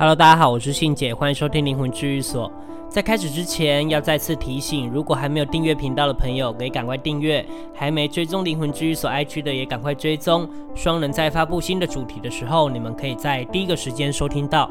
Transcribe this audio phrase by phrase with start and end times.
[0.00, 2.50] Hello，大家好，我是信姐，欢迎收听灵魂治愈所。
[2.88, 10.48] 在开始之前，要再次提醒，如果还没有订阅频道的朋友，可以赶快订阅；还没追踪灵魂治愈所 IG 的，也赶快追踪。
[10.74, 14.70] 双人在发布新的主题的时候，你们可以在第一个时间收听到。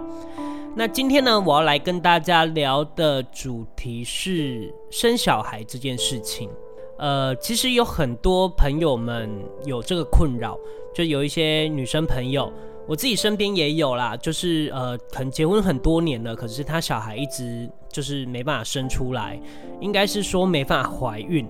[0.75, 6.49] 那今天呢，我要来跟大家聊的主题是生小孩这件事情。
[6.97, 9.29] 呃，其实有很多朋友们
[9.63, 10.57] 有这个困扰，
[10.91, 12.51] 就有一些女生朋友。
[12.89, 19.39] 我自己身边也有啦，就是呃，可能结婚很多年了，可是他小孩一直就是没办法生出来，
[19.79, 21.47] 应该是说没办法怀孕。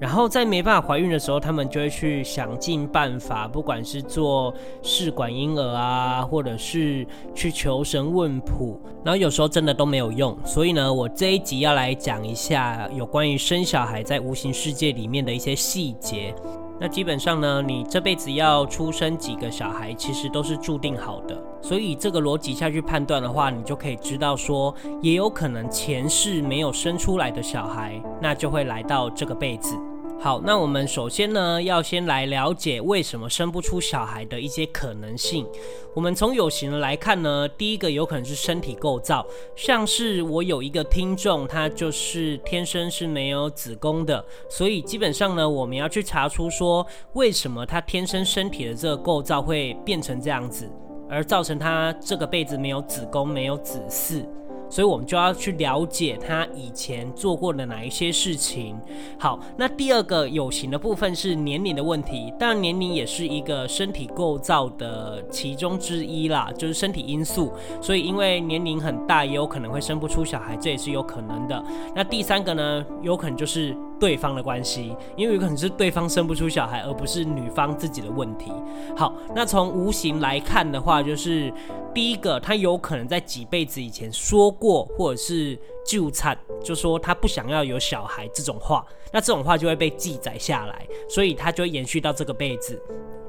[0.00, 10.36] 然后在没办法怀孕的时候，他们就会去想尽办法，不管是做试管婴儿啊，或者是去求神问卜，然后有时候真的都没有用。
[10.44, 16.34] 所以呢，我这一集要来讲一下有关于生小孩在无形世界里面的一些细节。
[16.80, 21.38] 那基本上呢，你这辈子要出生几个小孩，其实都是注定好的。
[21.60, 29.76] 所以这个逻辑下去判断的话，你就可以知道说，也有可能前世没有生出来的小孩，那就会来到这个辈子。
[30.22, 35.46] 好，那我们首先呢，要先来了解为什么生不出小孩的一些可能性。
[35.94, 50.70] 我们从有形的来看呢，第一个有可能是身体构造，像是我有一个听众，他就是天生是没有子宫的，所以基本上呢，我们要去查出说，为什么他天生身体的这个构造会变成这样子，
[51.08, 54.26] 而造成他这个辈子没有子宫、没有子嗣。
[54.70, 58.78] 所以我们就要去了解他以前做过的哪一些事情。
[59.18, 67.52] 好，那第二个有形的部分是年龄的问题，当然年龄也是一个身体构造的其中之一啦，就是身体因素。
[67.80, 71.62] 所以因为年龄很大，也有可能会生不出小孩，这也是有可能的。
[71.94, 73.76] 那第三个呢，有可能就是。
[74.00, 78.50] 对方的关系，因为有可能是对方生不出小孩，而不是女方自己的问题。
[78.96, 81.52] 好，那从无形来看的话，就是
[81.94, 92.80] 第一个，他有可能在几辈子以前说过，或者是纠缠，就说他不想要有小孩这种话，那这种话就会被记载下来，所以他就会延续到这个辈子。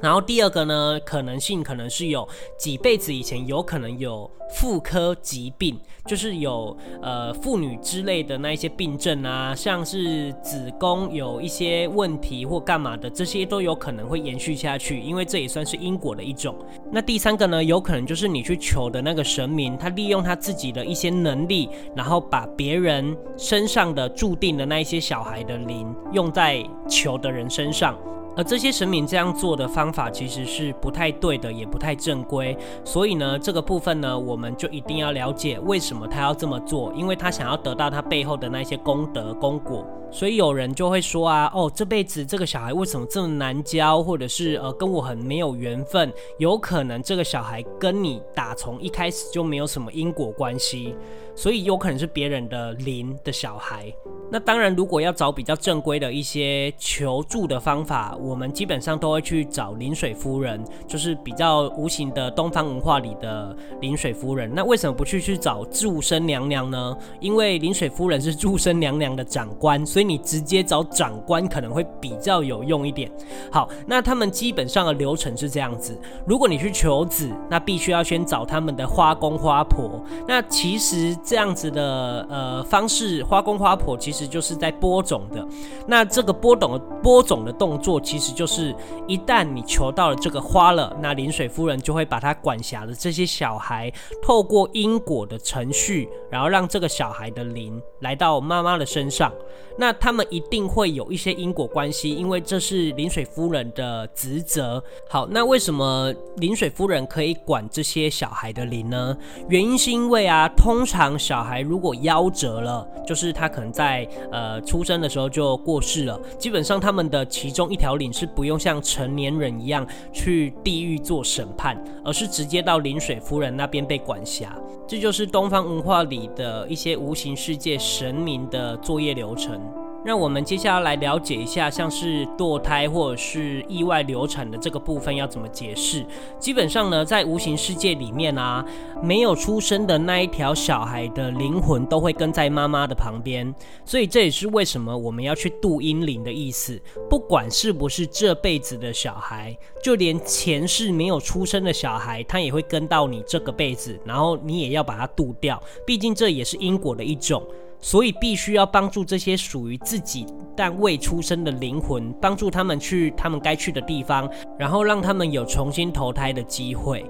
[0.02, 16.56] 然后第二个呢，可能性可能是有几辈子以前有可能有妇科疾病，就是有呃妇女之类的那一些病症啊，像是子宫有一些问题或干嘛的，这些都有可能会延续下去，因为这也算是因果的一种。
[16.92, 27.98] 那第三个呢，有可能就是你去求的那个神明，他利用他自己的一些能力，然后把别人身上的注定的那一些小孩的灵用在求的人身上。
[28.36, 32.58] 而这些神明这样做的方法其实是不太对的，也不太正规。
[32.84, 39.86] 所以呢，这个部分呢，我们就一定要了解为什么他要这么做，因为他想要得到他背后的那些功德功果。
[40.14, 46.12] 所以有人就会说啊，哦，这辈子这个小孩为什么这么难教，或者是呃跟我很没有缘分？
[46.38, 50.94] 有可能这个小孩跟你打从一开始就没有什么因果关系，
[51.34, 53.94] 所以有可能是别人的灵的小孩。
[54.30, 64.50] 那当然，如果要找比较正规的一些求助的方法，我们基本上都会去找临水夫人，就是比较无形的东方文化里的临水夫人。
[64.56, 66.98] 那为什么不去去找祝生娘娘呢？
[67.20, 73.12] 因为临水夫人是祝生娘娘的长官，所以你直接找长官可能会比较有用一点。
[73.52, 80.02] 好，那他们基本上的流程是这样子：如果你去求子，那必须要先找他们的花公花婆。
[80.28, 84.22] 那其实这样子的呃方式，花公花婆其实。
[84.32, 85.46] 就是在播种的，
[85.88, 88.76] 那这个播种播种的动作，其实就是
[89.08, 93.90] 一旦你求到了这个花了，那临水夫人就会把他管辖的这些小孩，
[94.22, 99.32] 透过因果的程序，然后让这个小孩的灵来到妈妈的身上。
[99.78, 104.84] 那他们一定会有一些因果关系，因为这是临水夫人的职责。
[105.10, 109.18] 好，那为什么临水夫人可以管这些小孩的灵呢？
[109.48, 124.56] 原因是因为啊，通常小孩如果夭折了，就是他可能在呃出生的时候就过世了，基本上他们的其中一条是不用像成年人一样去地狱做审判，而是直接到临水夫人那边被管辖。
[124.88, 129.60] 这就是东方文化里的一些无形世界神明的作业流程。
[130.04, 136.04] 让我们接下来了解一下，像是堕胎或者是意外流产的这个部分要怎么解释。
[136.40, 138.66] 基本上呢，在无形世界里面啊，
[139.04, 143.54] 没有出生的那一条小孩的灵魂都会跟在妈妈的旁边，
[143.86, 146.82] 所以这也是为什么我们要去度阴灵的意思。
[147.08, 155.62] 不管是不是这辈子的小孩，就连前世没有出生的小孩，他也会跟到你这个辈子，然后你也要把它度掉。
[155.86, 157.44] 毕竟这也是因果的一种。
[157.82, 160.26] 所以必须要帮助这些属于自己
[160.56, 167.04] 但未出生的灵魂，帮助他们去他们该去的地方，然后让他们有重新投胎的机会。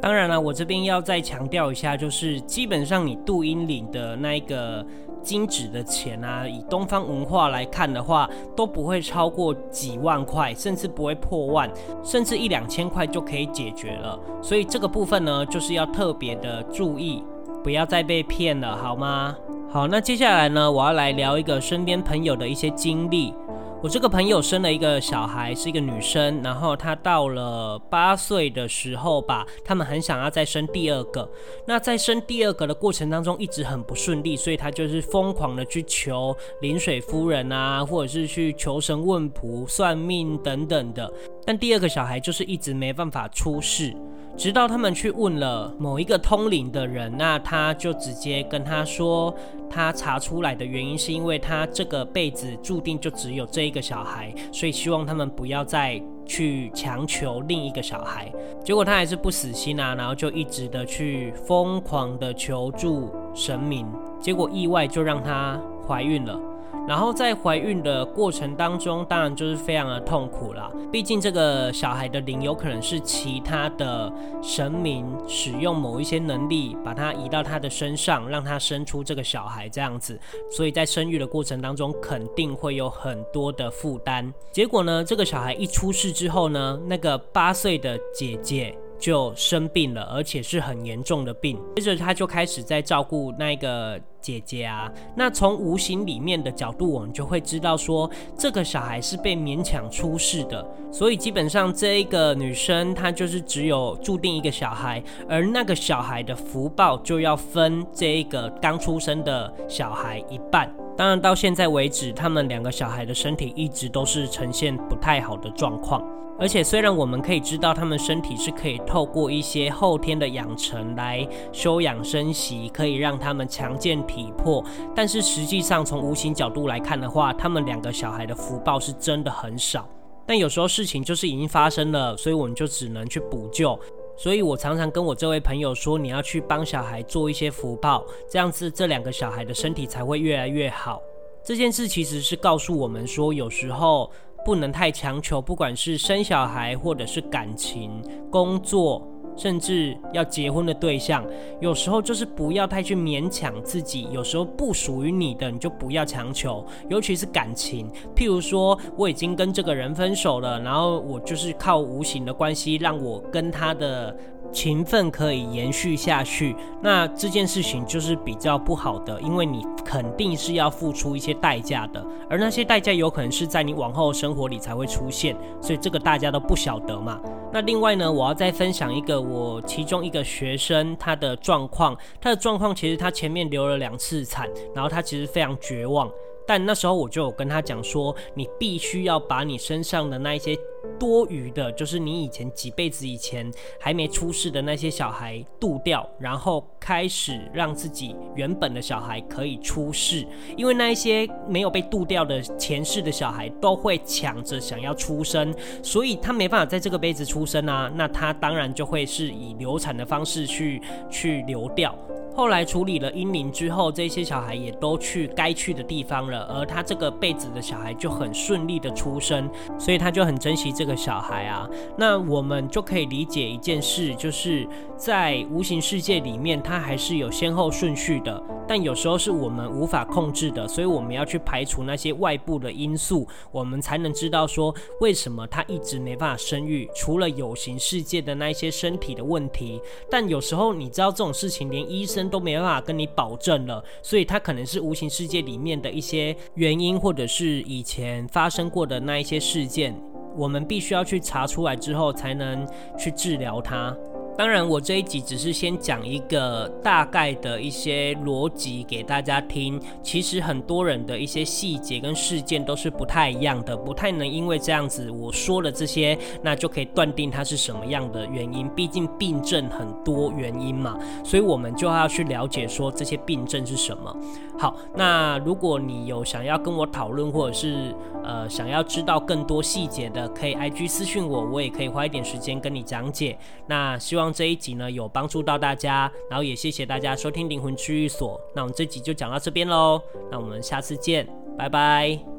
[0.00, 4.86] 当然了，我这边要再强调一下，就是基本上你杜英领的那一个
[5.22, 11.68] 金纸的钱啊，以东方文化来看的话，都不会超过几万块，甚至不会破万，
[12.04, 14.16] 甚至一两千块就可以解决了。
[14.40, 17.24] 所以这个部分呢，就是要特别的注意，
[17.64, 19.36] 不要再被骗了，好吗？
[19.70, 23.34] 好，那接下来呢，我要来聊一个身边朋友的一些经历。
[23.82, 31.30] 我这个朋友生了一个小孩，是一个女生，然后她到了八岁的时候吧，他们很想要再生第二个。
[31.66, 41.12] 那在生第二个的过程当中，一直很不顺利，所以她就是疯狂的去求临水夫人啊，或者是去求神问卜、算命等等的。
[41.44, 43.94] 但第二个小孩就是一直没办法出世。
[44.38, 49.34] 直到他们去问了某一个通灵的人，那他就直接跟他说，
[49.68, 58.32] 他查出来的原因是因为他这个辈子注定就只有这一个小孩，所以希望他们不要再去强求另一个小孩。
[58.64, 63.84] 结果他还是不死心啊，然后就一直的去疯狂的求助神明，
[64.20, 66.40] 结果意外就让他怀孕了。
[66.86, 70.70] 然后在怀孕的过程当中，当然就是非常的痛苦啦。
[70.90, 74.10] 毕竟这个小孩的灵有可能是其他的
[74.42, 80.18] 神明使用某一些能力，把他移到他的身上，让他生出这个小孩这样子。
[80.50, 84.32] 所以在生育的过程当中，肯定会有很多的负担。
[84.50, 88.76] 结果呢，这个小孩一出世之后呢，那个八岁的姐姐。
[88.98, 91.58] 就生病了，而且是很严重的病。
[91.76, 94.90] 接着他就开始在照顾那个姐姐啊。
[95.16, 100.66] 那从无形里面的角度，我们就会知道说，这个小孩是被勉强出世的。
[100.90, 110.72] 所以基本上这一个女生她就是只有注定一个小孩，而那个小孩的福报就要分这一个刚出生的小孩一半。
[110.96, 116.02] 当然到现在为止，他们两个小孩的身体一直都是呈现不太好的状况。
[116.40, 124.64] 而且，虽然我们可以知道他们身体是可以透过一些后天的养成来休养生息，可以让他们强健体魄，
[124.94, 129.88] 但是实际上从无形角度来看的话，他们两个小孩的福报是真的很少。
[130.24, 133.76] 但有时候事情就是已经发生了，所以我们就只能去补救。
[134.16, 141.02] 所以我常常跟我这位朋友说，你要去帮小孩做一些福报，这样子这两个小孩的身体才会越来越好。
[141.42, 144.08] 这件事其实是告诉我们说，有时候。
[144.48, 149.06] 不能太强求，不管是生小孩，或者是感情、工作，
[149.36, 151.22] 甚至要结婚的对象，
[151.60, 154.08] 有时候就是不要太去勉强自己。
[154.10, 157.90] 有时候不属于你的，你就不要强求，尤其是感情。
[158.16, 164.16] 譬如说，我已经跟这个人分手了，然后我就是靠无形的关系，让我跟他的。
[164.52, 177.20] 情分可以延续下去，那这件事情就是比较不好的，因为你肯定是要付出一些代价的，而那些代价有可能是在你往后生活里才会出现，所以这个大家都不晓得嘛。
[177.52, 186.10] 那另外呢，我要再分享一个我其中一个学生他的状况，他的状况其实他前面流了两次产，然后他其实非常绝望。
[186.46, 190.56] 但那时候我就有跟他讲说，你必须要把你身上的那一些
[190.98, 193.50] 多余的，就是你以前几辈子以前
[193.80, 211.94] 还没出世的那些小孩渡掉，然后开始让自己原本的小孩可以出世，因为那一些没有被渡掉的前世的小孩都会抢着想要出生，所以他没办法在这个辈子出生啊，那他当然就会是以流产的方式去 去流掉。
[212.34, 221.68] 后来处理了阴灵之后，这些小孩也都去该去的地方了，而他这个辈子的小孩就很顺利的出生，所以他就很珍惜这个小孩啊。
[221.96, 224.64] 那我们就可以理解一件事，就是
[224.96, 239.80] 在无形世界里面，它还是有先后顺序的，但有时候是我们无法控制的，所以我们要去排除那些外部的因素，我们才能知道说为什么他一直没办法生育，除了有形世界的那一些身体的问题。
[240.08, 242.28] 但有时候你知道这种事情，连医生。
[242.28, 249.98] 都没办法跟你保证了，所以它可能是无形世界里面的一些原因，或者是以前发生过的那一些事件，
[250.38, 252.64] 我们必须要去查出来之后，才能
[252.96, 253.94] 去治疗它。
[254.38, 259.82] 当然，我这一集只是先讲一个大概的一些逻辑给大家听。
[260.00, 268.68] 其实很多人的一些细节跟事件都是不太一样的，不太能因为这样子我说了这些，那就可以断定它是什么样的原因。
[268.76, 274.16] 毕竟病症很多原因嘛，所以我们就要去了解说这些病症是什么。
[274.56, 277.92] 好，那如果你有想要跟我讨论，或者是
[278.22, 283.36] 呃想要知道更多细节的，可以 IG 私信我，我也可以花一点时间跟你讲解。
[283.66, 288.40] 那希望这一集呢，有帮助到大家，然后也谢谢大家收听灵魂区域所。
[288.54, 292.37] 那我们这集就讲到这边喽，那我们下次见，拜拜。